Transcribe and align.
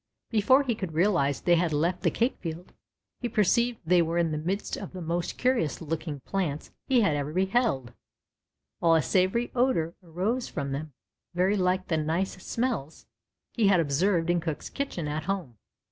Before 0.31 0.63
he 0.63 0.73
could 0.73 0.93
realize 0.93 1.41
they 1.41 1.53
had 1.57 1.71
left 1.71 2.01
the 2.01 2.09
cake 2.09 2.39
field, 2.39 2.73
he 3.19 3.29
perceived 3.29 3.77
they 3.85 4.01
were 4.01 4.17
in 4.17 4.31
the 4.31 4.37
midst 4.39 4.75
of 4.75 4.93
the 4.93 4.99
most 5.01 5.37
curious 5.37 5.79
looking 5.79 6.21
plants 6.21 6.71
he 6.87 7.01
had 7.01 7.15
ever 7.15 7.31
beheld, 7.31 7.93
while 8.79 8.95
a 8.95 9.03
savory 9.03 9.51
odor 9.53 9.93
arose 10.01 10.47
from 10.47 10.71
them 10.71 10.91
very 11.35 11.55
like 11.55 11.87
the 11.87 11.97
nice 11.97 12.33
smells 12.43 13.05
he 13.53 13.67
had 13.67 13.79
observed 13.79 14.31
in 14.31 14.39
cook's 14.41 14.71
kitchen 14.71 15.07
at 15.07 15.25
home. 15.25 15.59